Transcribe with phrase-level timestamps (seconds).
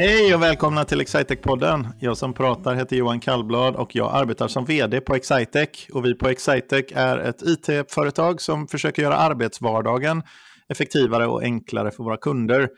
[0.00, 1.86] Hej och välkomna till Excitec-podden.
[1.98, 5.88] Jag som pratar heter Johan Kallblad och jag arbetar som vd på Excitec.
[5.92, 10.22] Och vi på Excitec är ett it-företag som försöker göra arbetsvardagen
[10.68, 12.68] effektivare och enklare för våra kunder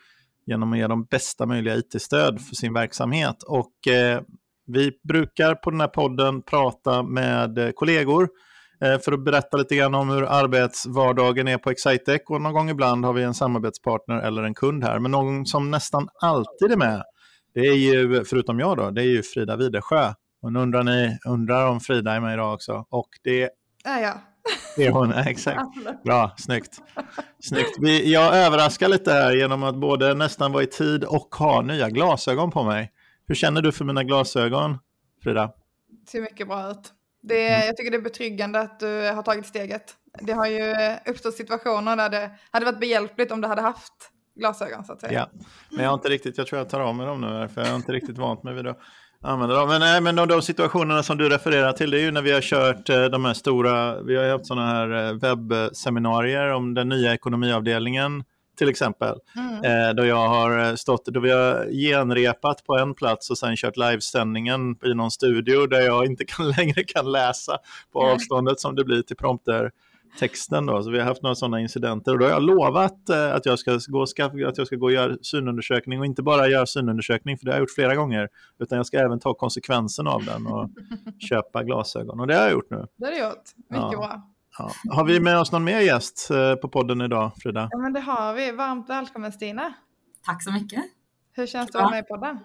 [0.46, 3.43] genom att ge dem bästa möjliga it-stöd för sin verksamhet.
[3.43, 4.20] Och eh,
[4.66, 8.29] vi brukar på den här podden prata med kollegor
[8.82, 12.23] Eh, för att berätta lite grann om hur arbetsvardagen är på Excitec.
[12.29, 14.98] Och någon gång ibland har vi en samarbetspartner eller en kund här.
[14.98, 17.03] Men någon som nästan alltid är med,
[17.54, 20.12] det är ju, förutom jag då, det är ju Frida Widersjö.
[20.42, 22.86] Och nu undrar ni undrar om Frida är med idag också.
[22.90, 23.50] Och det
[23.84, 24.18] är jag.
[24.76, 25.61] Det är hon, exakt.
[26.04, 26.80] Bra, snyggt.
[27.40, 27.76] snyggt.
[27.80, 31.90] Vi, jag överraskar lite här genom att både nästan vara i tid och ha nya
[31.90, 32.92] glasögon på mig.
[33.27, 34.78] Hur känner du för mina glasögon,
[35.22, 35.53] Frida?
[36.08, 36.92] Ser mycket bra ut.
[37.22, 37.66] Det, mm.
[37.66, 39.94] jag tycker det är betryggande att du har tagit steget.
[40.20, 40.75] Det har ju
[41.06, 45.12] uppstått situationer där det hade varit behjälpligt om du hade haft glasögon så att säga.
[45.12, 47.61] Ja, men jag har inte riktigt, jag tror jag tar av mig dem nu för
[47.61, 48.78] jag har inte riktigt vant mig vid att
[49.22, 49.69] använda dem.
[49.69, 52.33] Men, nej, men de, de situationerna som du refererar till det är ju när vi
[52.33, 56.88] har kört eh, de här stora, vi har haft sådana här eh, webbseminarier om den
[56.88, 58.25] nya ekonomiavdelningen
[58.58, 59.19] till exempel.
[59.36, 59.88] Mm.
[59.88, 63.77] Eh, då jag har stått, då vi har genrepat på en plats och sen kört
[63.77, 67.58] livesändningen i någon studio där jag inte kan, längre kan läsa
[67.92, 69.70] på avståndet som det blir till prompter
[70.19, 70.83] texten då.
[70.83, 73.59] Så vi har haft några sådana incidenter och då har jag lovat eh, att, jag
[73.59, 77.45] ska gå, att jag ska gå och göra synundersökning och inte bara göra synundersökning för
[77.45, 80.71] det har jag gjort flera gånger utan jag ska även ta konsekvensen av den och
[81.29, 82.87] köpa glasögon och det har jag gjort nu.
[82.97, 83.99] Det har du gjort, mycket ja.
[83.99, 84.29] bra.
[84.59, 84.71] Ja.
[84.91, 87.69] Har vi med oss någon mer gäst eh, på podden idag, Frida?
[87.71, 88.53] Ja, men det har vi.
[88.53, 89.75] Varmt välkommen Stina.
[90.27, 90.85] Tack så mycket.
[91.33, 92.39] Hur känns det att vara med i podden?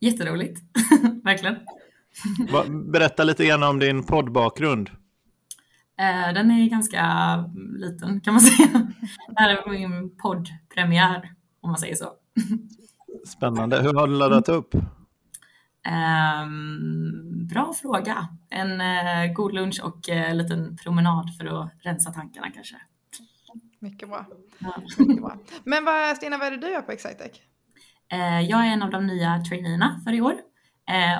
[0.00, 0.60] Jätteroligt,
[1.24, 1.56] verkligen.
[2.92, 4.90] Berätta lite grann om din poddbakgrund.
[6.02, 7.04] Eh, den är ganska
[7.76, 8.68] liten kan man säga.
[9.28, 12.12] Det här är min poddpremiär, om man säger så.
[13.26, 13.82] Spännande.
[13.82, 14.74] Hur har du laddat upp?
[16.44, 18.28] Um, bra fråga.
[18.50, 22.76] En uh, god lunch och en uh, liten promenad för att rensa tankarna kanske.
[23.78, 24.26] Mycket bra.
[24.58, 24.82] Ja.
[24.98, 25.36] Mycket bra.
[25.64, 27.32] Men vad, Stina, vad är det du gör på Excitec?
[28.12, 30.34] Uh, jag är en av de nya traineerna för i år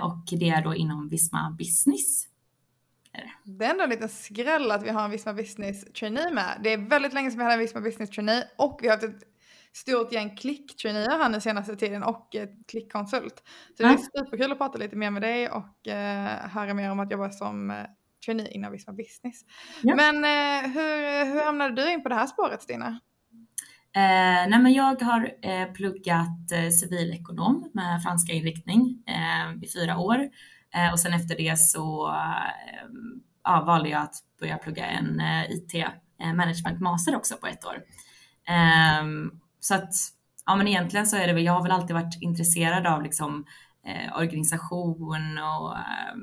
[0.03, 2.32] och det är då inom Visma Business.
[3.45, 6.61] Det är ändå en liten skräll att vi har en Visma Business trainee med.
[6.63, 9.05] Det är väldigt länge sedan vi hade en Visma Business trainee och vi har haft
[9.05, 9.23] ett
[9.73, 12.37] stort gäng klicktraineer här den senaste tiden och
[12.69, 13.43] klickkonsult.
[13.77, 17.01] Så det är superkul att prata lite mer med dig och eh, höra mer om
[17.01, 17.77] att jobba som eh,
[18.25, 19.45] trainee inom Visma Business.
[19.83, 19.97] Ja.
[19.97, 23.01] Men eh, hur, hur hamnade du in på det här spåret Stina?
[23.95, 28.99] Eh, nej men jag har eh, pluggat eh, civilekonom med franska inriktning
[29.63, 30.29] i fyra år
[30.75, 35.51] Eh, och sen efter det så ehm, ja, valde jag att börja plugga en eh,
[35.51, 37.83] IT eh, management master också på ett år.
[38.49, 39.93] Ehm, så att
[40.47, 43.45] ja, men egentligen så är det väl, jag har väl alltid varit intresserad av liksom
[43.87, 46.15] eh, organisation och eh,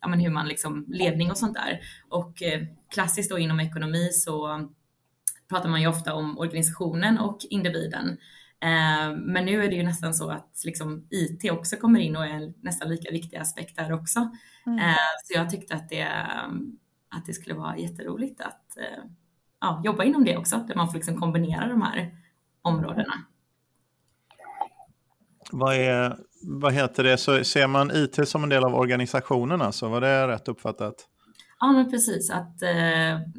[0.00, 1.80] ja, men hur man liksom ledning och sånt där.
[2.08, 2.62] Och eh,
[2.94, 4.68] klassiskt då inom ekonomi så
[5.48, 8.18] pratar man ju ofta om organisationen och individen.
[8.62, 12.26] Eh, men nu är det ju nästan så att liksom IT också kommer in och
[12.26, 14.30] är nästan lika viktiga aspekter också.
[14.66, 14.78] Mm.
[14.78, 16.06] Eh, så jag tyckte att det,
[17.10, 19.04] att det skulle vara jätteroligt att eh,
[19.60, 22.14] ja, jobba inom det också, där man får liksom kombinera de här
[22.62, 23.14] områdena.
[25.52, 29.88] Vad, är, vad heter det, så ser man IT som en del av organisationen alltså?
[29.88, 30.94] Var det rätt uppfattat?
[31.60, 32.56] Ja men precis, att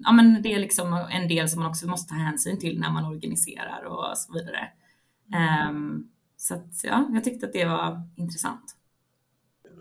[0.03, 2.91] ja, men det är liksom en del som man också måste ta hänsyn till när
[2.91, 4.69] man organiserar och så vidare.
[5.69, 8.75] Um, så att, ja, jag tyckte att det var intressant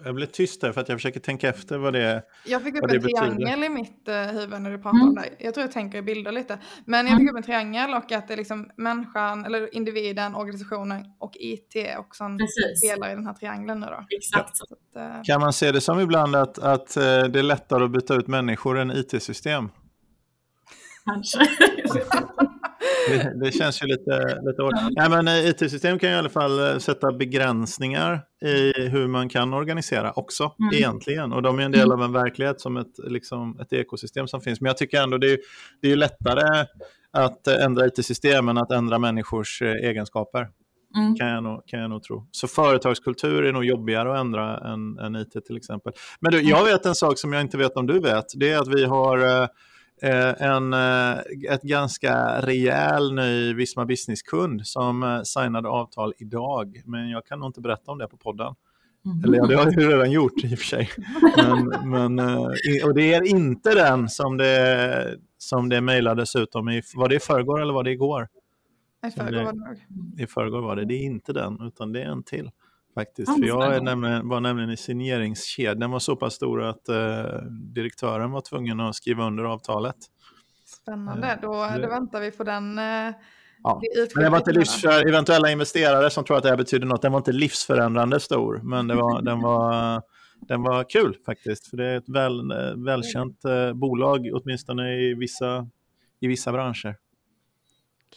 [0.05, 2.91] jag blev tyst där för att jag försöker tänka efter vad det Jag fick upp
[2.91, 5.09] en triangel i mitt uh, huvud när du pratade mm.
[5.09, 5.29] om det.
[5.39, 6.59] Jag tror jag tänker i bilder lite.
[6.85, 11.07] Men jag fick upp en triangel och att det är liksom människan, eller individen, organisationen
[11.19, 12.39] och IT också en
[12.83, 14.07] delar i den här triangeln nu då.
[14.11, 14.57] Exakt.
[14.57, 15.23] Så att, uh...
[15.23, 18.27] Kan man se det som ibland att, att uh, det är lättare att byta ut
[18.27, 19.69] människor än IT-system?
[21.05, 21.39] Kanske.
[23.09, 24.91] Det, det, känns ju lite, lite.
[24.91, 29.55] Ja, men eh, IT-system kan i alla fall eh, sätta begränsningar i hur man kan
[29.55, 30.75] organisera också mm.
[30.75, 31.33] egentligen.
[31.33, 31.99] Och de är en del mm.
[31.99, 34.61] av en verklighet som ett, liksom, ett ekosystem som finns.
[34.61, 35.39] Men jag tycker ändå det är,
[35.83, 36.67] det är lättare
[37.13, 40.49] att ändra IT-system än att ändra människors eh, egenskaper.
[40.97, 41.17] Mm.
[41.17, 42.29] Kan, jag nog, kan jag nog tro.
[42.31, 45.93] Så företagskultur är nog jobbigare att ändra än, än IT till exempel.
[46.21, 48.25] Men du, jag vet en sak som jag inte vet om du vet.
[48.35, 49.49] Det är att vi har Eh,
[50.11, 51.19] en, eh,
[51.51, 56.83] ett ganska rejäl ny Visma Business-kund som eh, signade avtal idag.
[56.85, 58.55] Men jag kan nog inte berätta om det på podden.
[59.05, 59.25] Mm.
[59.25, 60.91] Eller ja, det har jag ju redan gjort i och för sig.
[61.37, 62.19] Men, men,
[62.85, 66.69] och det är inte den som det, som det mejlades ut om.
[66.69, 68.29] I, var det i förrgår eller var det igår?
[69.07, 70.85] I förrgår var det I förrgår var det.
[70.85, 72.51] Det är inte den, utan det är en till.
[72.95, 73.39] Faktiskt.
[73.39, 75.79] För jag är nämligen, var nämligen i signeringskedjan.
[75.79, 79.97] Den var så pass stor att eh, direktören var tvungen att skriva under avtalet.
[80.67, 82.79] Spännande, då, då väntar vi på den.
[82.79, 83.15] Eh,
[83.63, 83.81] ja.
[84.15, 87.03] Men det var inte livs för eventuella investerare som tror att det här betyder något.
[87.03, 90.03] Den var inte livsförändrande stor, men det var, den, var,
[90.41, 91.67] den var kul faktiskt.
[91.67, 92.53] För det är ett väl,
[92.85, 95.69] välkänt eh, bolag, åtminstone i vissa,
[96.21, 96.97] i vissa branscher.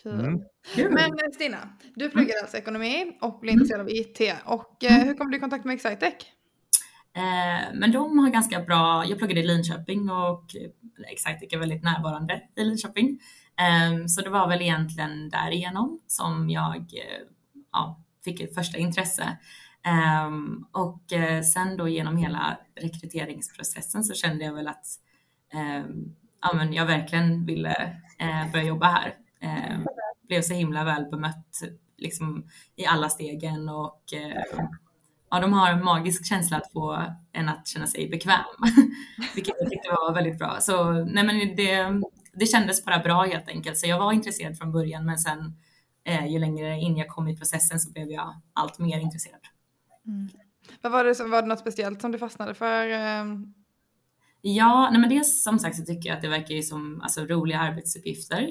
[0.04, 0.20] Kul.
[0.20, 0.42] Mm.
[0.76, 4.20] Men eh, Stina, du pluggar alltså ekonomi och blir intresserad av IT.
[4.46, 6.14] Och eh, hur kom du i kontakt med Excitec?
[7.16, 10.46] Eh, men de har ganska bra, jag pluggade i Linköping och
[11.12, 13.20] Excitec är väldigt närvarande i Linköping.
[13.60, 17.28] Eh, så det var väl egentligen därigenom som jag eh,
[17.72, 19.38] ja, fick ett första intresse.
[20.28, 21.04] Um, och
[21.54, 24.86] sen då genom hela rekryteringsprocessen så kände jag väl att
[25.54, 28.02] um, ja, men jag verkligen ville
[28.54, 29.16] börja jobba här.
[29.46, 29.80] Eh,
[30.28, 31.62] blev så himla väl bemött
[31.98, 34.44] liksom, i alla stegen och eh,
[35.30, 38.40] ja, de har en magisk känsla att få en att känna sig bekväm,
[39.36, 40.58] vilket jag tyckte var väldigt bra.
[40.60, 42.02] Så nej, men det,
[42.34, 43.78] det kändes bara bra helt enkelt.
[43.78, 45.56] Så jag var intresserad från början, men sen
[46.04, 49.42] eh, ju längre in jag kom i processen så blev jag allt mer intresserad.
[50.08, 50.30] Mm.
[50.82, 52.90] Vad var det, som, var det något speciellt som du fastnade för?
[52.90, 53.26] Eh?
[54.42, 57.26] Ja, nej men dels som sagt så tycker jag att det verkar ju som alltså,
[57.26, 58.50] roliga arbetsuppgifter.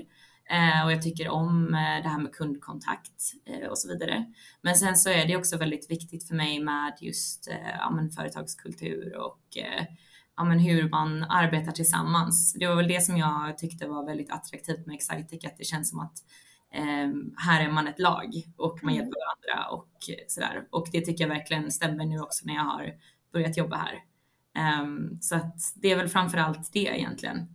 [0.51, 4.25] Eh, och jag tycker om eh, det här med kundkontakt eh, och så vidare.
[4.63, 7.49] Men sen så är det också väldigt viktigt för mig med just
[7.79, 9.41] ja, men företagskultur och
[10.37, 12.53] ja, men hur man arbetar tillsammans.
[12.53, 15.91] Det var väl det som jag tyckte var väldigt attraktivt med Excitec, att det känns
[15.91, 16.19] som att
[16.75, 19.89] eh, här är man ett lag och man hjälper varandra och
[20.29, 20.67] sådär.
[20.71, 22.93] Och det tycker jag verkligen stämmer nu också när jag har
[23.33, 24.03] börjat jobba här.
[24.83, 27.49] Um, så att det är väl framför allt det egentligen.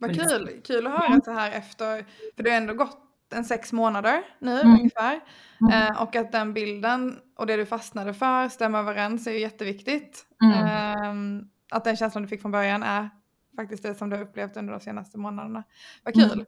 [0.00, 2.04] Vad kul, kul att höra så här efter,
[2.36, 4.72] för det har ändå gått en sex månader nu mm.
[4.72, 5.20] ungefär.
[5.60, 5.72] Mm.
[5.72, 10.26] Eh, och att den bilden och det du fastnade för stämmer överens är ju jätteviktigt.
[10.42, 10.64] Mm.
[10.64, 13.10] Eh, att den känslan du fick från början är
[13.56, 15.64] faktiskt det som du har upplevt under de senaste månaderna.
[16.04, 16.32] Vad kul.
[16.32, 16.46] Mm.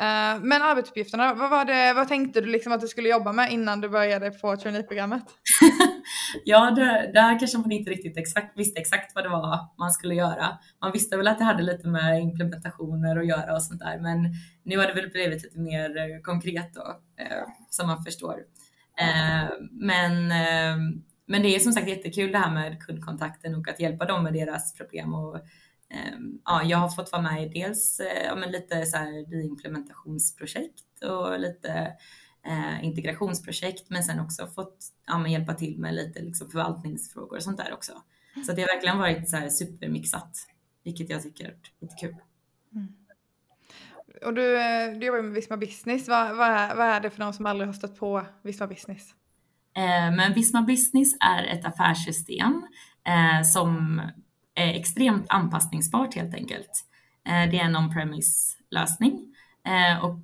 [0.00, 3.52] Eh, men arbetsuppgifterna, vad, var det, vad tänkte du liksom att du skulle jobba med
[3.52, 5.24] innan du började på traineeprogrammet?
[6.44, 10.14] ja, det, där kanske man inte riktigt exakt, visste exakt vad det var man skulle
[10.14, 10.58] göra.
[10.80, 14.34] Man visste väl att det hade lite med implementationer att göra och sånt där, men
[14.62, 18.38] nu har det väl blivit lite mer eh, konkret då, eh, som man förstår.
[19.00, 20.76] Eh, men, eh,
[21.26, 24.32] men det är som sagt jättekul det här med kundkontakten och att hjälpa dem med
[24.32, 25.40] deras problem och
[26.44, 31.40] ja, jag har fått vara med i dels ja, men lite så här implementationsprojekt och
[31.40, 31.92] lite
[32.46, 37.56] eh, integrationsprojekt, men sen också fått ja, hjälpa till med lite liksom, förvaltningsfrågor och sånt
[37.56, 37.92] där också.
[38.46, 40.46] Så det har verkligen varit så här supermixat,
[40.84, 42.16] vilket jag tycker är lite kul.
[42.74, 42.88] Mm.
[44.24, 46.08] Och du, eh, du jobbar med Visma Business.
[46.08, 49.14] Vad, vad, är, vad är det för någon som aldrig har stött på Visma Business?
[49.76, 52.66] Eh, men Visma Business är ett affärssystem
[53.06, 54.02] eh, som
[54.54, 56.84] är extremt anpassningsbart helt enkelt.
[57.26, 59.34] Eh, det är en on-premise lösning
[59.66, 60.20] eh, och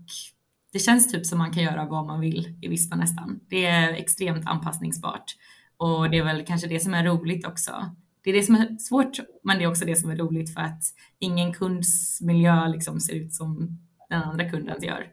[0.77, 3.41] det känns typ som man kan göra vad man vill i Vispa nästan.
[3.49, 5.37] Det är extremt anpassningsbart
[5.77, 7.91] och det är väl kanske det som är roligt också.
[8.25, 10.61] Det är det som är svårt, men det är också det som är roligt för
[10.61, 10.83] att
[11.19, 15.07] ingen kunds miljö liksom ser ut som den andra kundens gör.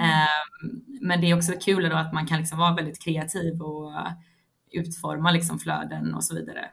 [0.00, 0.26] Mm.
[1.00, 3.92] Men det är också kul då att man kan liksom vara väldigt kreativ och
[4.70, 6.70] utforma liksom flöden och så vidare.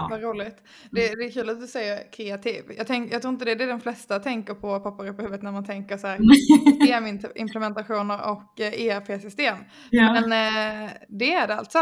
[0.00, 0.08] Ja.
[0.10, 0.56] Vad roligt.
[0.90, 2.64] Det, det, är kul att du säger kreativ.
[2.76, 5.22] Jag, tänk, jag tror inte det är det de flesta tänker på, poppar upp i
[5.22, 6.18] huvudet när man tänker så här
[6.80, 9.58] systemimplementationer och eh, ERP-system.
[9.90, 10.12] Ja.
[10.12, 11.78] Men eh, det är det alltså?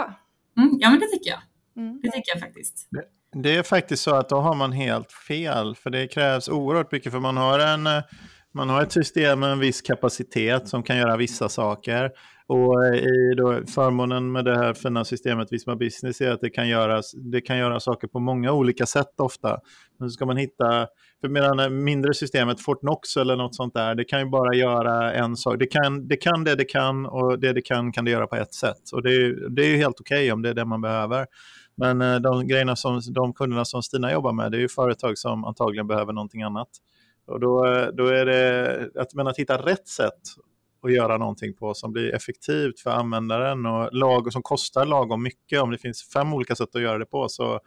[0.56, 1.40] Mm, ja, men det tycker jag.
[1.76, 2.00] Mm.
[2.02, 2.88] Det tycker jag faktiskt.
[3.32, 7.12] Det är faktiskt så att då har man helt fel, för det krävs oerhört mycket,
[7.12, 8.02] för man har en eh,
[8.54, 12.10] man har ett system med en viss kapacitet som kan göra vissa saker.
[12.46, 16.50] Och eh, i då, förmånen med det här fina systemet Visma Business är att det
[16.50, 19.58] kan, göras, det kan göra saker på många olika sätt ofta.
[19.98, 20.86] Men så ska man hitta,
[21.20, 25.36] för medan mindre systemet Fortnox eller något sånt där, det kan ju bara göra en
[25.36, 25.58] sak.
[25.58, 28.36] Det kan det, kan det, det kan och det det kan kan det göra på
[28.36, 28.92] ett sätt.
[28.92, 31.26] Och det är, det är ju helt okej okay om det är det man behöver.
[31.76, 35.18] Men eh, de grejerna som de kunderna som Stina jobbar med, det är ju företag
[35.18, 36.68] som antagligen behöver någonting annat.
[37.28, 40.20] Och då, då är det att, men att hitta rätt sätt
[40.82, 45.61] att göra någonting på som blir effektivt för användaren och lag, som kostar lagom mycket.
[45.61, 47.61] Om det finns fem olika sätt att göra det på så,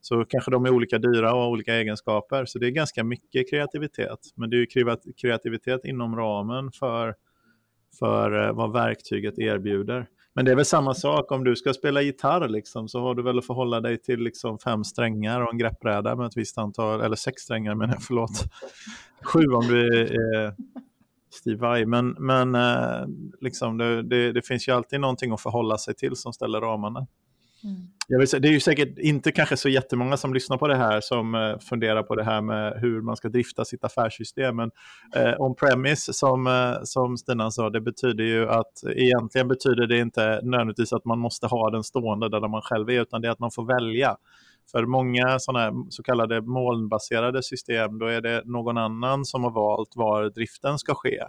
[0.00, 2.44] så kanske de är olika dyra och har olika egenskaper.
[2.44, 4.18] Så det är ganska mycket kreativitet.
[4.34, 4.66] Men det är
[5.20, 7.14] kreativitet inom ramen för,
[7.98, 10.06] för eh, vad verktyget erbjuder.
[10.38, 13.22] Men det är väl samma sak om du ska spela gitarr liksom, så har du
[13.22, 17.00] väl att förhålla dig till liksom fem strängar och en greppbräda med ett visst antal,
[17.00, 18.44] eller sex strängar men förlåt,
[19.22, 20.54] sju om du är
[21.30, 21.86] Steve Vai.
[21.86, 23.06] Men, men eh,
[23.40, 27.06] liksom det, det, det, finns ju alltid någonting att förhålla sig till som ställer ramarna.
[27.64, 27.76] Mm.
[28.08, 30.76] Jag vill säga, det är ju säkert inte kanske så jättemånga som lyssnar på det
[30.76, 34.56] här som eh, funderar på det här med hur man ska drifta sitt affärssystem.
[34.56, 34.70] Men
[35.14, 40.40] eh, on-premise, som, eh, som Stina sa, det betyder ju att egentligen betyder det inte
[40.42, 43.38] nödvändigtvis att man måste ha den stående där man själv är, utan det är att
[43.38, 44.16] man får välja.
[44.70, 49.96] För många sådana så kallade molnbaserade system, då är det någon annan som har valt
[49.96, 51.22] var driften ska ske.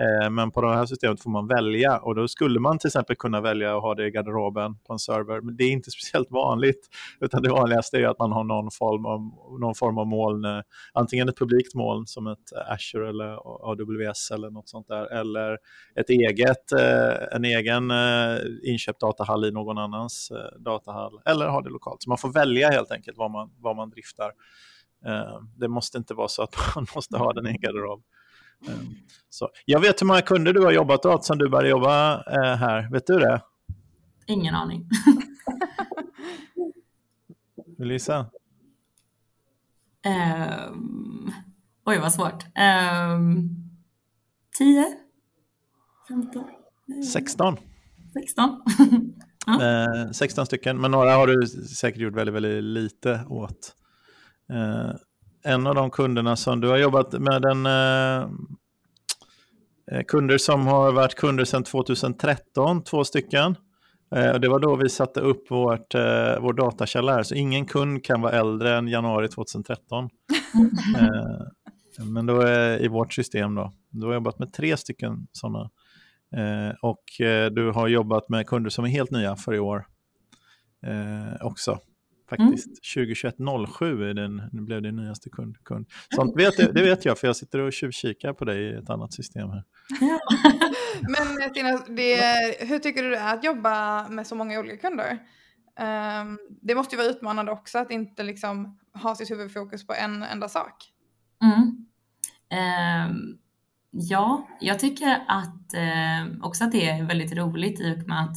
[0.00, 3.16] Eh, men på det här systemet får man välja och då skulle man till exempel
[3.16, 5.40] kunna välja att ha det i garderoben på en server.
[5.40, 6.88] Men det är inte speciellt vanligt,
[7.20, 9.20] utan det vanligaste är att man har någon form av,
[9.60, 10.60] någon form av moln, eh,
[10.92, 13.36] antingen ett publikt moln som ett eh, Azure eller
[13.70, 15.58] AWS eller något sånt där, eller
[15.94, 16.72] ett eget,
[17.32, 17.92] en egen
[18.62, 22.02] inköpt datahall i någon annans datahall, eller ha det lokalt.
[22.02, 24.32] Så man får välja helt enkelt vad man, vad man driftar.
[25.56, 28.02] Det måste inte vara så att man måste ha den i en garderob.
[28.68, 28.94] Ehm,
[29.28, 29.48] så.
[29.64, 32.88] Jag vet hur många kunder du har jobbat åt sedan du började jobba eh, här.
[32.92, 33.42] Vet du det?
[34.26, 34.88] Ingen aning.
[37.78, 38.26] Gissa?
[40.70, 41.32] Um,
[41.84, 42.44] oj, vad svårt.
[43.14, 43.50] Um,
[44.58, 44.86] 10?
[46.08, 46.44] 15?
[47.12, 47.56] 16.
[48.12, 48.62] 16.
[49.60, 53.74] eh, 16 stycken, men några har du säkert gjort väldigt, väldigt lite åt.
[55.42, 58.28] En av de kunderna som du har jobbat med, en eh,
[59.92, 63.56] eh, kunder som har varit kunder sedan 2013, två stycken.
[64.14, 67.66] Eh, och det var då vi satte upp vårt, eh, vår datakälla här, så ingen
[67.66, 70.04] kund kan vara äldre än januari 2013.
[70.98, 73.72] eh, men då är i vårt system då.
[73.90, 75.70] Du har jobbat med tre stycken sådana.
[76.36, 79.86] Eh, och eh, du har jobbat med kunder som är helt nya för i år
[81.40, 81.78] också
[82.30, 82.66] faktiskt.
[82.66, 83.06] Mm.
[83.06, 83.34] 2021
[83.78, 85.64] 07 är den, nu blev det nyaste kund.
[85.64, 85.86] kund.
[86.14, 89.12] Sånt vet, det vet jag för jag sitter och tjuvkikar på dig i ett annat
[89.12, 89.64] system här.
[91.08, 95.18] Men Tina, det, hur tycker du det är att jobba med så många olika kunder?
[95.80, 100.22] Um, det måste ju vara utmanande också att inte liksom ha sitt huvudfokus på en
[100.22, 100.74] enda sak.
[101.42, 101.86] Mm.
[103.10, 103.38] Um,
[103.90, 108.36] ja, jag tycker att uh, också att det är väldigt roligt i och med att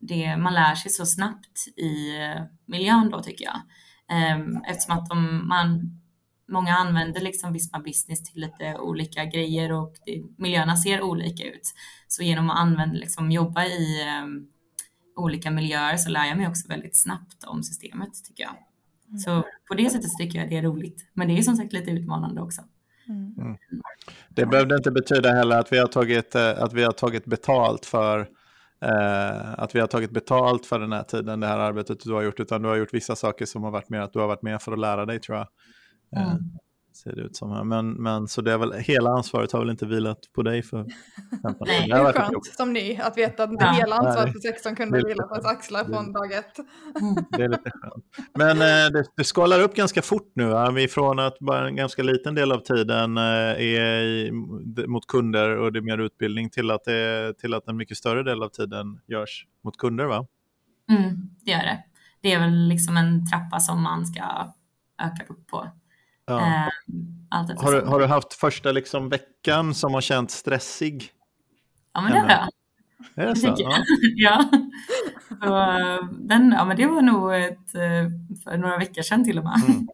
[0.00, 3.60] det, man lär sig så snabbt i eh, miljön då tycker jag.
[4.08, 6.00] Ehm, eftersom att de, man,
[6.48, 11.74] många använder liksom Visma Business till lite olika grejer och det, miljöerna ser olika ut.
[12.08, 14.48] Så genom att använda, liksom, jobba i um,
[15.16, 18.56] olika miljöer så lär jag mig också väldigt snabbt om systemet tycker jag.
[19.08, 19.18] Mm.
[19.18, 21.10] Så på det sättet tycker jag det är roligt.
[21.12, 22.62] Men det är som sagt lite utmanande också.
[23.08, 23.34] Mm.
[23.38, 23.56] Mm.
[24.28, 27.86] Det behövde inte betyda heller att vi har tagit, eh, att vi har tagit betalt
[27.86, 28.28] för
[28.80, 32.22] eh, att vi har tagit betalt för den här tiden, det här arbetet du har
[32.22, 34.42] gjort, utan du har gjort vissa saker som har varit mer att du har varit
[34.42, 35.48] med för att lära dig tror jag.
[36.16, 36.42] Eh, mm.
[36.94, 37.64] Ser det ut som här.
[37.64, 40.78] Men, men så det är väl, hela ansvaret har väl inte vilat på dig för
[41.42, 43.72] 15 Nej, det är skönt som ny att veta att ja.
[43.72, 46.56] hela ansvaret för 16 kunde vila på ens axlar från dag ett.
[47.30, 48.04] Det är lite skönt.
[48.34, 50.80] Men eh, det, det skalar upp ganska fort nu, va?
[50.80, 54.32] ifrån att bara en ganska liten del av tiden eh, är i,
[54.86, 58.22] mot kunder och det är mer utbildning till att, det, till att en mycket större
[58.22, 60.26] del av tiden görs mot kunder va?
[60.90, 61.84] Mm, det gör det.
[62.20, 64.22] Det är väl liksom en trappa som man ska
[65.02, 65.68] öka upp på.
[66.26, 66.40] Ja.
[66.40, 71.10] Eh, har, du, har du haft första liksom veckan som har känts stressig?
[71.92, 72.48] Ja, men det har jag.
[73.16, 73.54] Är det så?
[73.58, 73.76] Ja.
[74.16, 74.44] ja.
[75.28, 78.10] Så, den, ja, men det var nog ett, eh,
[78.44, 79.60] för några veckor sedan till och med.
[79.68, 79.88] Mm.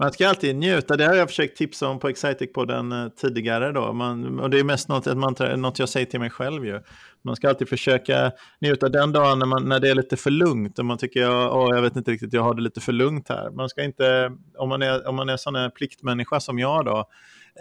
[0.00, 3.72] Man ska alltid njuta, det har jag försökt tipsa om på Excitec-podden eh, tidigare.
[3.72, 3.92] Då.
[3.92, 6.66] Man, och det är mest något, man, något jag säger till mig själv.
[6.66, 6.80] Ju.
[7.24, 10.78] Man ska alltid försöka njuta den dagen när, man, när det är lite för lugnt
[10.78, 13.28] och man tycker jag, åh, jag vet inte riktigt, jag har det lite för lugnt
[13.28, 13.50] här.
[13.50, 17.04] Man ska inte, om man är, om man är sån här pliktmänniska som jag då,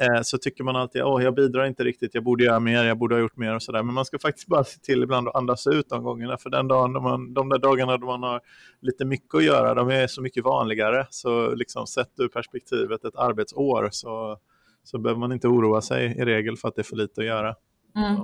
[0.01, 2.97] eh, så tycker man alltid, åh, jag bidrar inte riktigt, jag borde göra mer, jag
[2.97, 3.83] borde ha gjort mer och sådär.
[3.83, 6.67] Men man ska faktiskt bara se till ibland att andas ut de gångerna, för den
[6.67, 8.41] dagen, man, de där dagarna då man har
[8.81, 11.07] lite mycket att göra, de är så mycket vanligare.
[11.09, 14.37] Så liksom sett ur perspektivet ett arbetsår så,
[14.83, 17.27] så behöver man inte oroa sig i regel för att det är för lite att
[17.27, 17.55] göra.
[17.95, 18.15] Mm.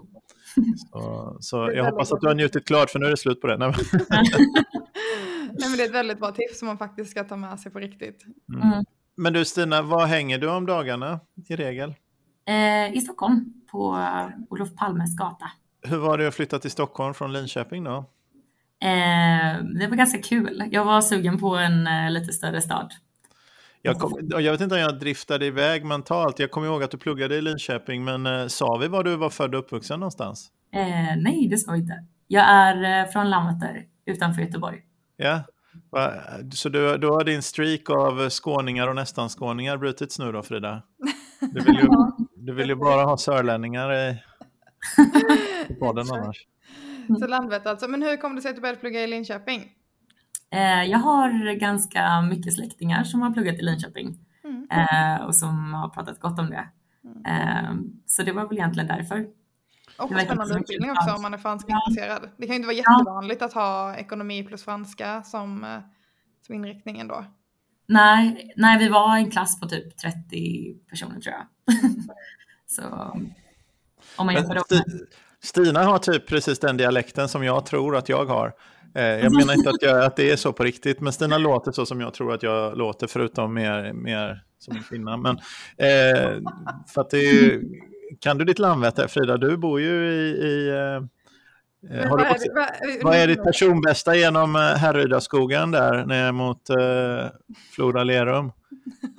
[0.91, 3.47] Så, så jag hoppas att du har njutit klart för nu är det slut på
[3.47, 3.57] det.
[3.57, 3.73] Nej.
[5.59, 7.71] Nej, men det är ett väldigt bra tips som man faktiskt ska ta med sig
[7.71, 8.25] på riktigt.
[8.53, 8.71] Mm.
[8.71, 8.85] Mm.
[9.15, 11.93] Men du Stina, var hänger du om dagarna i regel?
[12.47, 14.07] Eh, I Stockholm, på
[14.49, 15.51] Olof Palmes gata.
[15.81, 18.05] Hur var det att flytta till Stockholm från Linköping då?
[18.83, 20.63] Eh, det var ganska kul.
[20.71, 22.93] Jag var sugen på en eh, lite större stad.
[23.81, 26.39] Jag, kom, jag, vet inte om jag driftade iväg mentalt.
[26.39, 29.29] Jag kommer ihåg att du pluggade i Linköping, men eh, sa vi var du var
[29.29, 30.51] född och uppvuxen någonstans?
[30.73, 32.05] Eh, nej, det sa vi inte.
[32.27, 34.81] Jag är eh, från Landvetter utanför Göteborg.
[35.17, 35.41] Ja,
[36.53, 40.81] så du, då har din streak av skåningar och nästan skåningar brutits nu då, Frida?
[41.39, 41.87] Du vill ju,
[42.35, 44.17] Du vill ju bara ha sörlänningar i,
[45.69, 46.47] i podden annars.
[47.19, 47.87] Så Landvetter alltså.
[47.87, 49.71] Men hur kom det sig att du började plugga i Linköping?
[50.51, 54.67] Eh, jag har ganska mycket släktingar som har pluggat i Linköping Mm.
[54.71, 56.67] eh, och som har pratat gott om det.
[57.05, 57.25] Mm.
[57.25, 57.71] Eh,
[58.05, 59.25] så det var väl egentligen därför.
[59.97, 61.41] Och verkar spännande som utbildning en också om man är Ja.
[61.41, 62.29] franskintresserad.
[62.37, 62.97] Det kan ju inte vara Ja.
[62.99, 65.79] jättevanligt att ha ekonomi plus franska som, eh,
[66.45, 67.25] som inriktning ändå.
[67.87, 71.45] Nej, nej, vi var en klass på typ 30 personer tror jag.
[72.67, 72.81] så
[74.15, 75.05] om man jämför Sti-
[75.43, 78.53] Stina har typ precis den dialekten som jag tror att jag har.
[78.95, 81.71] Eh, Jag menar inte att, jag, att det är så på riktigt, men Stina låter
[81.71, 85.17] så som jag tror att jag låter, förutom mer, mer som en kvinna.
[85.17, 85.37] Men,
[85.77, 86.41] eh,
[86.93, 87.63] för att det är ju,
[88.19, 89.37] kan du ditt Landvetter, Frida?
[89.37, 90.29] Du bor ju i...
[90.29, 90.75] i eh,
[91.99, 95.71] eh, har du Vad är också, det- vad- vad är ditt personbästa genom eh, Härrydaskogen
[95.71, 97.27] där ner mot eh,
[97.75, 98.51] Floda Lerum?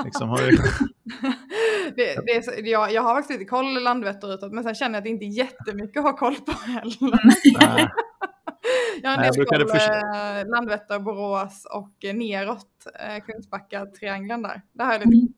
[0.04, 0.50] Liksom, har du,
[1.96, 4.98] det, det är jag, jag har faktiskt lite koll Landvetter utåt men sen känner jag
[4.98, 6.96] att det inte är jättemycket att ha koll på heller.
[7.58, 7.88] nej.
[9.02, 12.66] Jag har en del koll förs- eh, Landvetter, Borås och neråt
[13.00, 14.62] eh, Kungsbacka, triangeln där.
[14.72, 15.32] Där har jag lite Mm.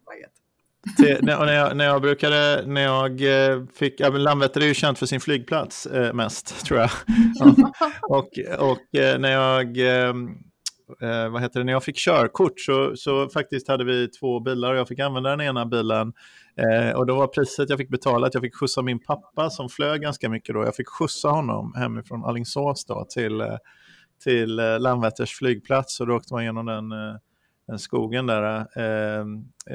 [0.96, 4.98] Till, när, jag, när jag brukade, när jag eh, fick, ja, Landvetter är ju känt
[4.98, 6.90] för sin flygplats eh, mest, tror jag.
[7.34, 7.90] Ja.
[8.02, 10.14] Och, och eh, när jag, eh,
[11.02, 14.72] eh, vad heter det, när jag fick körkort så, så faktiskt hade vi två bilar
[14.72, 16.12] och jag fick använda den ena bilen.
[16.56, 19.68] Eh, och då var priset jag fick betala att jag fick skjutsa min pappa som
[19.68, 20.64] flög ganska mycket då.
[20.64, 23.42] Jag fick skjutsa honom hemifrån Alingsås då till,
[24.24, 26.92] till Landvetters flygplats och då åkte man genom den
[27.66, 29.26] den skogen där eh,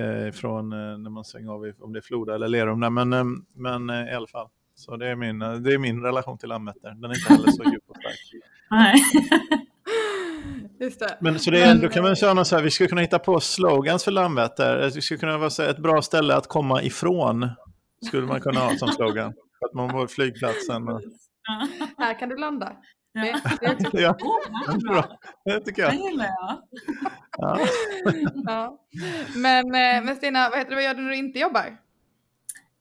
[0.02, 2.94] eh, från eh, när man svänger av om det är Floda eller Lerum.
[2.94, 3.24] Men, eh,
[3.56, 4.48] men eh, i alla fall.
[4.76, 6.90] Så det är, min, eh, det är min relation till Landvetter.
[6.90, 8.44] Den är inte heller så djup och stark.
[8.72, 8.96] Nej.
[10.80, 11.18] Just det.
[11.22, 13.02] Men så det är, Men, då kan man säga något så här, vi skulle kunna
[13.02, 14.78] hitta på slogans för Landvetter.
[14.78, 17.50] Det skulle kunna vara så här, ett bra ställe att komma ifrån.
[18.06, 19.34] Skulle man kunna ha som slogan.
[19.66, 20.88] Att man var flygplatsen.
[21.98, 22.74] Här kan du landa.
[23.14, 23.24] Ja.
[25.46, 25.96] Det, tycker jag.
[25.96, 26.62] gillar jag.
[27.38, 27.60] Ja.
[28.46, 28.80] ja.
[29.36, 31.78] Men, eh, men Stina, vad, heter det, vad gör du när du inte jobbar?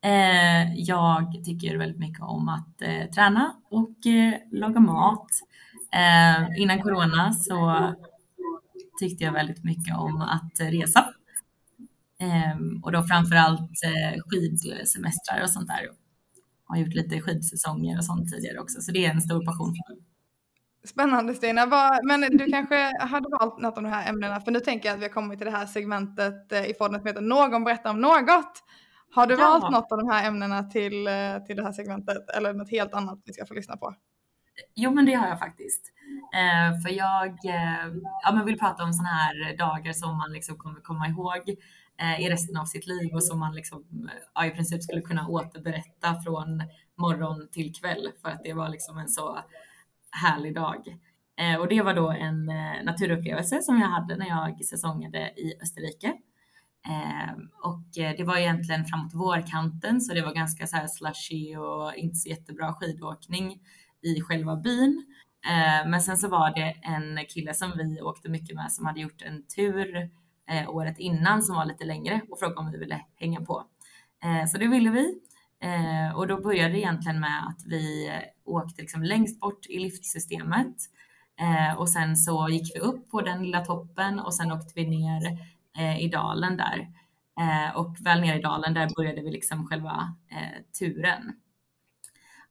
[0.04, 5.30] Eh, jag tycker väldigt mycket om att eh, träna och eh, laga mat.
[5.92, 7.90] Eh, innan corona så
[9.00, 11.14] tyckte jag väldigt mycket om att resa.
[12.20, 15.82] Eh, och då framförallt eh, skidsemestrar och sånt där.
[15.82, 15.94] Jag
[16.64, 19.94] har gjort lite skidsäsonger och sånt tidigare också, så det är en stor passion för
[19.94, 20.02] mig.
[20.84, 21.66] Spännande Stina.
[22.02, 25.00] Men du kanske hade valt något av de här ämnena, för nu tänker jag att
[25.00, 28.00] vi har kommit till det här segmentet eh, i podden som heter Någon berättar om
[28.00, 28.64] något.
[29.14, 29.40] Har du Ja.
[29.40, 32.94] valt något av de här ämnena till, eh, till det här segmentet eller något helt
[32.94, 33.94] annat vi ska få lyssna på?
[34.74, 35.82] Jo, men det har jag faktiskt.
[36.34, 37.86] Eh, för jag eh,
[38.24, 41.56] ja, men vill prata om sådana här dagar som man liksom kommer komma ihåg
[42.00, 45.00] eh, i resten av sitt liv och som man liksom, eh, ja, i princip skulle
[45.00, 46.62] kunna återberätta från
[46.96, 49.38] morgon till kväll för att det var liksom en så
[50.12, 50.98] härlig dag.
[51.40, 55.54] Eh, och det var då en eh, naturupplevelse som jag hade när jag säsongade i
[55.62, 56.06] Österrike.
[56.86, 61.94] Eh, och det var egentligen framåt vårkanten så det var ganska så här slushy och
[61.94, 63.58] inte så jättebra skidåkning
[64.02, 65.06] i själva byn.
[65.86, 69.22] Men sen så var det en kille som vi åkte mycket med som hade gjort
[69.22, 70.10] en tur
[70.68, 73.64] året innan som var lite längre och frågade om vi ville hänga på.
[74.52, 75.20] Så det ville vi.
[75.62, 78.12] Eh, och då började det egentligen med att vi
[78.44, 80.76] åkte liksom längst bort i liftsystemet
[81.40, 84.86] eh, och sen så gick vi upp på den lilla toppen och sen åkte vi
[84.86, 85.38] ner
[85.78, 86.88] eh, i dalen där.
[87.40, 91.32] Eh, och väl ner i dalen där började vi liksom själva eh, turen.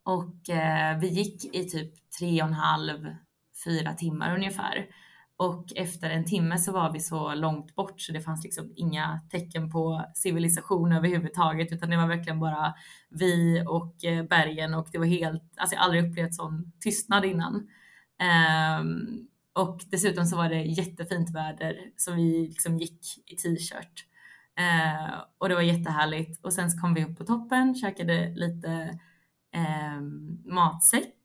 [0.03, 3.15] Och eh, vi gick i typ tre och en halv,
[3.65, 4.87] fyra timmar ungefär.
[5.39, 9.21] Och efter en timme så var vi så långt bort så det fanns liksom inga
[9.31, 12.73] tecken på civilisation överhuvudtaget utan det var verkligen bara
[13.09, 17.25] vi och eh, bergen och det var helt, alltså jag har aldrig upplevt sån tystnad
[17.25, 17.55] innan.
[18.79, 24.05] Um, och dessutom så var det jättefint väder så vi liksom gick i t-shirt.
[24.59, 26.45] Uh, och det var jättehärligt.
[26.45, 28.99] Och sen så kom vi upp på toppen, käkade lite
[29.97, 31.15] um, matsäck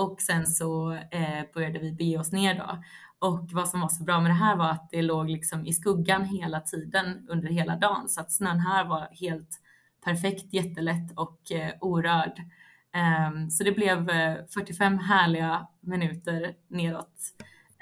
[0.00, 2.82] och sen så eh, började vi bege oss ner då.
[3.20, 5.72] Och vad som var så bra med det här var att det låg liksom i
[5.72, 9.60] skuggan hela tiden under hela dagen så att snön här var helt
[10.04, 12.42] perfekt, jättelätt och eh, orörd.
[13.32, 17.20] Um, så det blev eh, 45 härliga minuter neråt.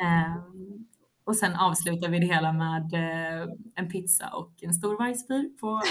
[0.00, 0.86] Um,
[1.28, 5.82] och sen avslutade vi det hela med eh, en pizza och en stor vargspyr på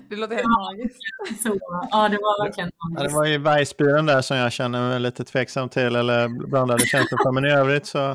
[0.08, 0.98] Det låter helt magiskt.
[1.42, 1.58] Så
[1.90, 3.16] ja, det var verkligen Ja, det magiskt.
[3.16, 7.32] var ju Bergsbyren där som jag känner mig lite tveksam till eller blandade känslor för.
[7.32, 8.14] Men i övrigt så...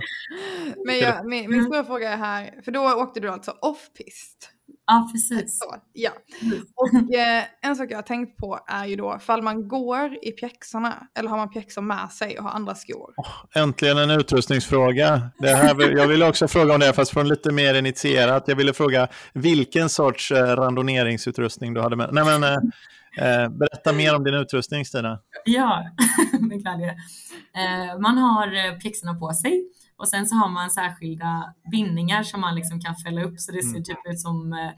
[0.86, 4.53] Men jag, min, min stora fråga är här, för då åkte du alltså off-pist.
[4.86, 5.60] Ja, precis.
[5.60, 6.12] Så, ja.
[6.76, 10.32] Och eh, en sak jag har tänkt på är ju då, fall man går i
[10.32, 13.14] pjäxorna eller har man pjäxor med sig och har andra skor?
[13.18, 15.30] Oh, äntligen en utrustningsfråga.
[15.40, 18.44] Det här, jag ville också fråga om det, fast från lite mer initierat.
[18.48, 22.10] Jag ville fråga vilken sorts eh, randoneringsutrustning du hade med.
[22.12, 25.20] Nej, men, eh, eh berätta mer om din utrustning, Stina.
[25.46, 25.84] Ja,
[26.40, 26.90] med glädje.
[26.90, 29.66] Eh, man har eh, pjäxorna på sig
[29.98, 33.64] och sen så har man särskilda bindningar som man liksom kan fälla upp så det
[33.64, 33.84] ser mm.
[33.84, 34.72] typ ut som eh,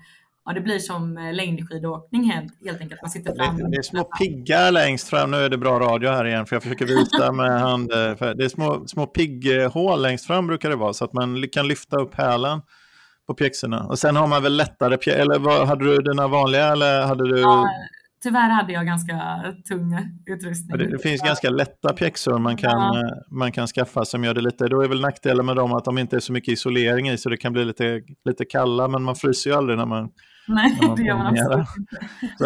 [0.47, 3.01] Ja, det blir som eh, längdskidåkning helt, helt enkelt.
[3.01, 3.57] Man sitter fram.
[3.57, 5.31] Det, det är små piggar längst fram.
[5.31, 7.91] Nu är det bra radio här igen för jag försöker visa med hand.
[7.91, 7.97] Eh,
[8.35, 11.97] det är små, små pigghål längst fram brukar det vara så att man kan lyfta
[11.97, 12.61] upp hälen
[13.27, 13.83] på pjäxorna.
[13.83, 17.39] Och sen har man väl lättare eller vad, hade du dina vanliga eller hade du?
[17.39, 17.69] Ja,
[18.25, 19.13] tyvärr hade jag ganska
[19.69, 20.77] tung utrustning.
[20.77, 22.99] Det, det finns ganska lätta pjäxor man kan, ja.
[22.99, 25.85] Eh, man kan skaffa som gör det lite, då är väl nackdelen med dem att
[25.85, 29.03] de inte är så mycket isolering i så det kan bli lite, lite kalla men
[29.03, 30.09] man fryser ju aldrig när man
[30.47, 32.07] Nej, det gör man absolut inte.
[32.37, 32.45] Så,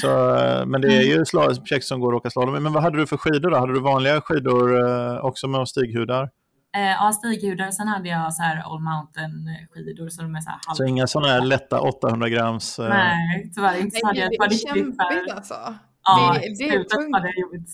[0.00, 1.24] så, eh, men det är ju
[1.68, 3.56] pjäxor som går att åka slalom Men vad hade du för skidor då?
[3.56, 6.28] Hade du vanliga skidor eh, också med stighudar?
[6.76, 7.70] Eh, ja, stighudar.
[7.70, 10.08] Sen hade jag så här all mountain skidor.
[10.08, 12.78] Så, de är så, här så inga sådana här lätta 800 grams?
[12.78, 12.88] Eh...
[12.88, 13.96] Nej, tyvärr inte.
[13.96, 15.00] Så hade jag ett par riktigt
[15.36, 15.54] alltså.
[16.04, 17.12] Ja, det, det är tungt.
[17.12, 17.70] Var det jobbigt.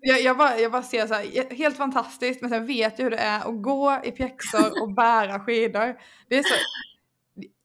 [0.00, 3.10] jag, jag, bara, jag bara ser så här, helt fantastiskt, men sen vet jag hur
[3.10, 5.94] det är att gå i pjäxor och bära skidor.
[6.28, 6.54] Det är så...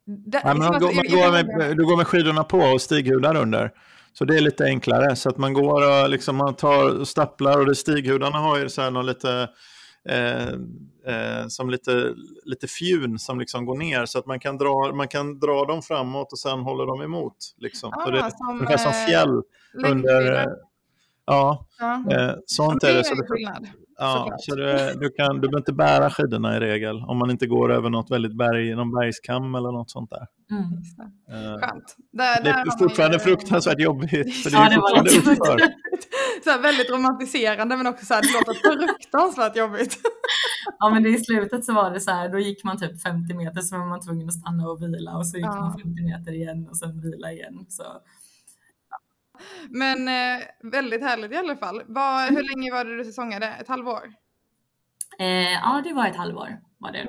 [0.07, 3.71] Det, Nej, man, går, man går med, du går med skidorna på och stighudar under.
[4.13, 5.15] Så det är lite enklare.
[5.15, 8.69] Så att man går och liksom, man tar och stapplar och det stighudarna har ju
[8.69, 9.49] så här någon lite
[10.09, 10.53] Eh,
[11.13, 12.13] eh, som lite,
[12.43, 15.81] lite fjun som liksom går ner så att man kan, dra, man kan dra dem
[15.81, 17.37] framåt och sen håller de emot.
[17.57, 17.93] Liksom.
[17.93, 19.41] Ah, så det är som, ungefär som eh, fjäll
[19.85, 20.33] under...
[20.33, 20.51] Eh,
[21.25, 22.35] ja, ja.
[22.45, 23.03] Sånt är det.
[23.03, 23.27] Så det
[23.97, 27.47] Ja, så du, du, kan, du behöver inte bära skidorna i regel om man inte
[27.47, 30.27] går över något väldigt berg, någon bergskam eller något sånt där.
[30.51, 30.63] Mm.
[30.63, 31.95] Uh, Skönt.
[32.11, 33.19] Där, det är fortfarande ju...
[33.19, 34.43] fruktansvärt jobbigt.
[34.43, 35.59] För det ja, det var uppför.
[36.43, 39.97] så här, väldigt romantiserande men också så här, det låter fruktansvärt jobbigt.
[40.79, 43.33] ja men det i slutet så var det så här, då gick man typ 50
[43.33, 45.59] meter så var man tvungen att stanna och vila och så gick ja.
[45.59, 47.65] man 50 meter igen och sen vila igen.
[47.69, 47.83] Så
[49.69, 51.81] men eh, väldigt härligt i alla fall.
[51.87, 53.47] Var, hur länge var det du säsongade?
[53.47, 54.13] Ett halvår?
[55.19, 56.59] Eh, ja, det var ett halvår.
[56.77, 57.07] Var det.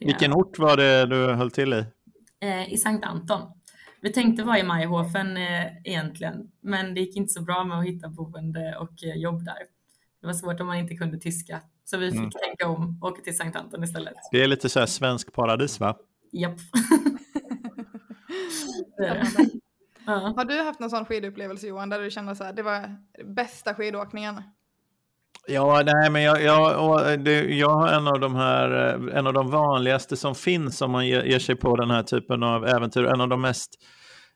[0.00, 1.84] det Vilken ort var det du höll till i?
[2.40, 3.42] Eh, I Sankt Anton.
[4.00, 7.86] Vi tänkte vara i Majhofen eh, egentligen, men det gick inte så bra med att
[7.86, 9.58] hitta boende och eh, jobb där.
[10.20, 12.30] Det var svårt om man inte kunde tyska, så vi fick mm.
[12.30, 14.14] tänka om och åka till Sankt Anton istället.
[14.32, 15.96] Det är lite så här svensk paradis va?
[16.32, 16.58] Japp.
[20.06, 20.34] Ja.
[20.36, 23.74] Har du haft någon sån skidupplevelse Johan, där du kände så här, det var bästa
[23.74, 24.42] skidåkningen?
[25.46, 28.70] Ja, nej, men jag, jag, det, jag har en av de här,
[29.08, 32.42] en av de vanligaste som finns om man ger, ger sig på den här typen
[32.42, 33.70] av äventyr, en av de mest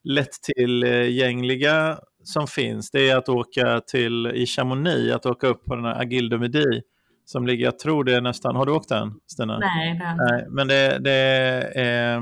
[0.04, 5.84] lättillgängliga som finns, det är att åka till i Chamonix, att åka upp på den
[5.84, 6.82] här Midi
[7.24, 9.58] som ligger, jag tror det är nästan, har du åkt den Stina?
[9.58, 12.20] Nej, det Nej men det, det är,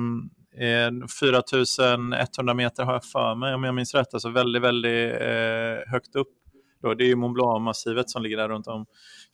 [1.21, 6.17] 4100 meter har jag för mig om jag minns rätt, alltså väldigt, väldigt eh, högt
[6.17, 6.29] upp.
[6.83, 6.95] Då.
[6.95, 8.87] Det är ju Mont Blanc-massivet som ligger där runt om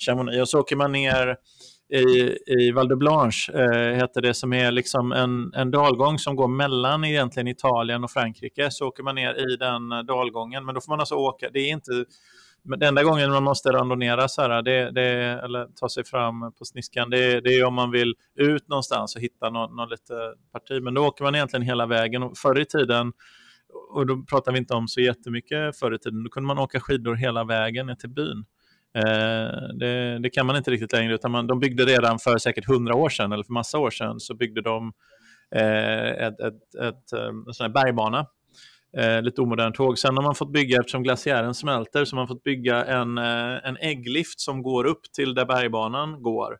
[0.06, 0.40] Chamonix.
[0.40, 1.36] Och så åker man ner
[1.92, 6.36] i, i Val de Blanche, eh, heter det, som är liksom en, en dalgång som
[6.36, 8.70] går mellan egentligen Italien och Frankrike.
[8.70, 11.58] Så åker man ner i den eh, dalgången, men då får man alltså åka, det
[11.58, 12.04] är inte
[12.62, 15.06] men den enda gången man måste randonera så här, det, det,
[15.44, 19.22] eller ta sig fram på sniskan, det, det är om man vill ut någonstans och
[19.22, 20.14] hitta någon, någon lite
[20.52, 20.82] parti.
[20.82, 22.22] Men då åker man egentligen hela vägen.
[22.22, 23.12] Och förr i tiden,
[23.90, 26.80] och då pratar vi inte om så jättemycket förr i tiden, då kunde man åka
[26.80, 28.44] skidor hela vägen ner till byn.
[28.94, 32.66] Eh, det, det, kan man inte riktigt längre, utan man, de byggde redan för säkert
[32.66, 34.92] hundra år sedan, eller för massa år sedan, så byggde de
[35.54, 38.26] eh, ett, ett, ett, eh, en sån här bergbana
[38.96, 39.98] eh, lite omodernt tåg.
[39.98, 43.68] Sen har man fått bygga, eftersom glaciären smälter, så har man fått bygga en, eh,
[43.68, 46.56] en ägglift som går upp till där bergbanan går.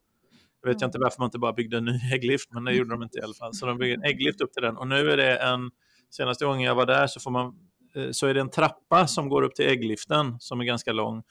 [0.62, 2.90] Jag vet jag inte varför man inte bara byggde en ny ägglift, men det gjorde
[2.90, 3.54] de inte i alla fall.
[3.54, 4.76] Så de byggde en ägglift upp till den.
[4.76, 5.70] Och nu är det en,
[6.10, 7.54] senaste gången jag var där så, får man,
[7.94, 11.22] eh, så är det en trappa som går upp till äggliften som är ganska lång.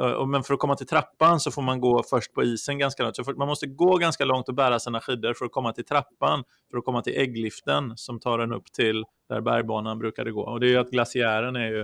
[0.00, 3.02] Eh, men för att komma till trappan så får man gå först på isen ganska
[3.02, 3.16] långt.
[3.16, 6.44] Så man måste gå ganska långt och bära sina skidor för att komma till trappan,
[6.70, 10.42] för att komma till äggliften som tar en upp till där bergbanan brukade gå.
[10.42, 11.80] Och det är ju att glaciären är ju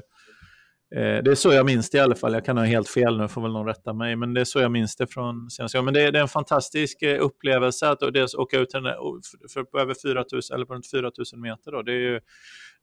[0.95, 2.33] eh, det är så jag minns det i alla fall.
[2.33, 4.17] Jag kan ha helt fel nu, får väl någon rätta mig.
[4.17, 5.85] Men det är så jag minns det från senaste gången.
[5.85, 8.97] Men det är, det är en fantastisk eh, upplevelse att dels åka ut den där,
[9.53, 11.73] för, på över 4 000, eller på runt 4 000 meter.
[11.73, 11.83] Då.
[11.83, 12.21] Det är ju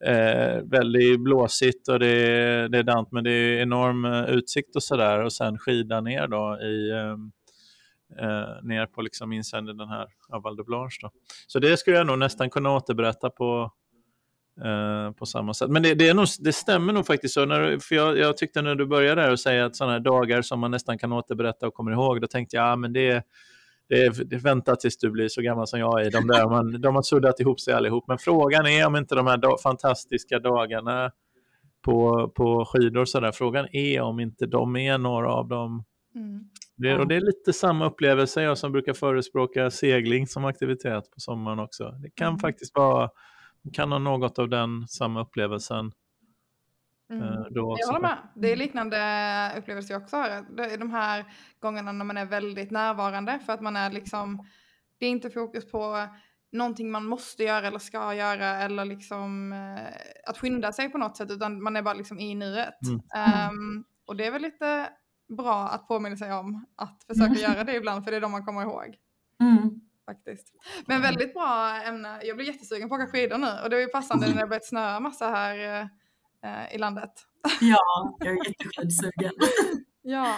[0.06, 4.76] eh, väldigt blåsigt och det är, det är dant, men det är enorm eh, utsikt
[4.76, 5.24] och sådär.
[5.24, 7.18] Och sen skida ner då i, eh,
[8.26, 10.98] eh ner på liksom insänden den här av Val de Blanche.
[11.02, 11.12] Då.
[11.48, 13.72] Så det skulle jag nog nästan kunna återberätta på,
[14.66, 15.70] eh, på samma sätt.
[15.70, 17.46] Men det, det, är nog, det stämmer nog faktiskt så.
[17.46, 20.42] När, för jag, jag tyckte när du började där och säga att sådana här dagar
[20.42, 23.24] som man nästan kan återberätta och kommer ihåg, då tänkte jag, ja men det
[23.92, 26.12] det, är, det vänta tills du blir så gammal som jag är.
[26.12, 28.08] De, där, man, de har suddat ihop sig allihop.
[28.08, 31.12] Men frågan är om inte de här dag, fantastiska dagarna
[31.86, 35.84] på, på skidor, så där, frågan är om inte de är några av dem.
[36.16, 36.44] Mm.
[36.76, 41.20] Det, och det är lite samma upplevelse, jag som brukar förespråka segling som aktivitet på
[41.20, 41.92] sommaren också.
[42.04, 42.40] Det kan mm.
[42.40, 43.10] faktiskt vara,
[43.74, 45.92] kan ha något av den samma upplevelsen.
[47.10, 47.24] Mm.
[47.24, 48.18] Eh, då jag håller med.
[48.36, 48.98] Det är liknande
[49.58, 50.56] upplevelser jag också har.
[50.56, 51.26] Det är de här
[51.60, 54.48] gångerna när man är väldigt närvarande för att man är liksom,
[54.98, 56.08] det är inte fokus på
[56.52, 61.18] någonting man måste göra eller ska göra eller liksom uh, att skynda sig på något
[61.18, 62.80] sätt utan man är bara liksom i nuet.
[62.88, 63.50] Mm.
[63.50, 64.90] Um, och det är väl lite
[65.38, 67.42] bra att påminna sig om att försöka mm.
[67.42, 68.96] göra det ibland för det är de man kommer ihåg.
[69.40, 69.82] Mm.
[70.06, 70.48] Faktiskt.
[70.86, 72.20] Men väldigt bra ämne.
[72.24, 74.48] Jag blir jättesugen på att åka skidor nu och det är ju passande när det
[74.48, 75.82] börjat snöa massa här
[76.46, 77.12] uh, i landet.
[77.62, 79.32] Ja, jag är jätteskidsugen.
[80.04, 80.38] Ja,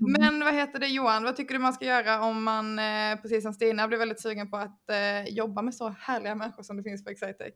[0.00, 0.12] mm.
[0.18, 3.42] men vad heter det Johan, vad tycker du man ska göra om man, eh, precis
[3.42, 6.82] som Stina, blir väldigt sugen på att eh, jobba med så härliga människor som det
[6.82, 7.54] finns på Excitec?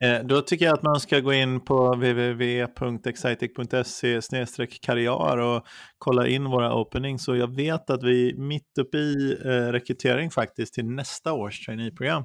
[0.04, 5.66] eh, då tycker jag att man ska gå in på www.excitec.se karriär och
[5.98, 7.28] kolla in våra openings.
[7.28, 9.34] Och jag vet att vi är mitt uppe i
[9.72, 12.24] rekrytering faktiskt till nästa års traineeprogram.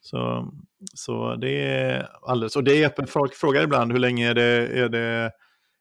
[0.00, 0.48] Så,
[0.94, 4.78] så det är alldeles, och det är öppet, folk frågar ibland hur länge är det,
[4.78, 5.32] är det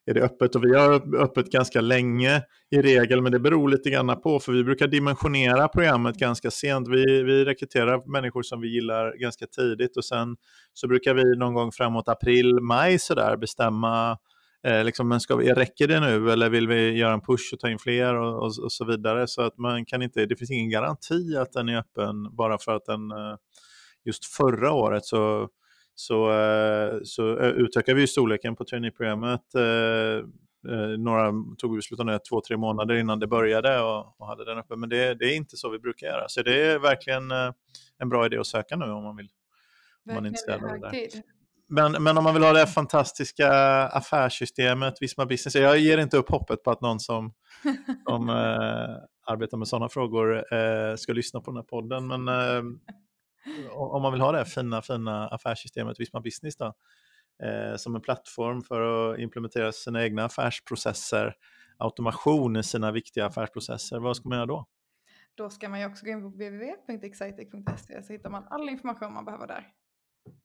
[0.09, 2.41] är det öppet och vi har öppet ganska länge
[2.71, 6.87] i regel, men det beror lite grann på, för vi brukar dimensionera programmet ganska sent.
[6.87, 10.35] Vi, vi rekryterar människor som vi gillar ganska tidigt och sen
[10.73, 14.17] så brukar vi någon gång framåt april, maj sådär bestämma
[14.63, 17.59] Eh, liksom, men ska vi, räcker det nu eller vill vi göra en push och
[17.59, 19.27] ta in fler och, och, och, så vidare.
[19.27, 22.75] Så att man kan inte, det finns ingen garanti att den är öppen bara för
[22.75, 23.35] att den eh,
[24.05, 25.49] just förra året så
[25.99, 29.55] så, eh, så eh, utökar vi storleken på traineeprogrammet.
[29.55, 30.25] Eh,
[30.97, 34.57] några tog beslut om det två, tre månader innan det började och, och hade den
[34.57, 34.75] uppe.
[34.75, 36.25] Men det, det, är inte så vi brukar göra.
[36.27, 37.31] Så det är verkligen
[37.97, 39.29] en bra idé att söka nu om man vill.
[40.09, 41.09] Om man inte det där.
[41.69, 43.51] Men, men om man vill ha det fantastiska
[43.87, 45.55] affärssystemet, Visma Business.
[45.55, 47.33] Jag ger inte upp hoppet på att någon som,
[48.07, 52.07] som eh, arbetar med sådana frågor eh, ska lyssna på den här podden.
[52.07, 52.63] Men eh,
[53.71, 56.73] om man vill ha det fina, fina affärssystemet Visma Business då,
[57.43, 61.35] eh, som en plattform för att implementera sina egna affärsprocesser,
[61.77, 64.65] automation i sina viktiga affärsprocesser, vad ska man göra då?
[65.35, 69.25] Då ska man ju också gå in på www.excitec.se så hittar man all information man
[69.25, 69.67] behöver där.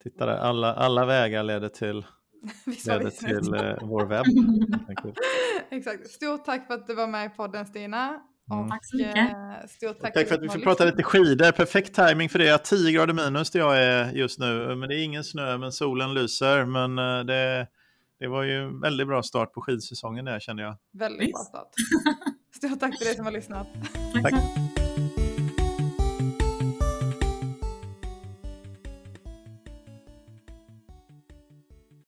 [0.03, 2.07] Titta där, alla, alla vägar leder till,
[2.87, 4.25] leder till eh, vår webb.
[5.71, 6.11] Exakt.
[6.11, 8.23] Stort tack för att du var med i podden Stina.
[8.53, 8.69] Mm.
[8.69, 9.71] Tack så mycket.
[9.71, 11.53] Stort tack, tack för att vi fick prata lite skidor.
[11.53, 12.45] Perfekt timing för det.
[12.45, 14.77] Jag har 10 grader minus där jag är just nu.
[14.77, 16.65] Men det är ingen snö, men solen lyser.
[16.65, 17.67] Men eh, det,
[18.21, 20.77] det var ju en väldigt bra start på skidsäsongen där kände jag.
[20.93, 21.69] Väldigt bra start.
[22.57, 23.67] Stort tack till dig som har lyssnat.
[24.23, 24.33] tack.
[24.33, 24.84] tack.